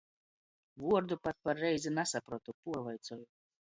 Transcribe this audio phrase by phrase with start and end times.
[0.85, 3.35] Vuordu pat par reizi nasaprotu, puorvaicuoju.